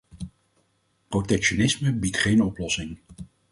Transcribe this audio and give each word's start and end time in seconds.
Protectionisme 1.09 1.93
biedt 1.93 2.17
geen 2.17 2.41
oplossing. 2.41 2.97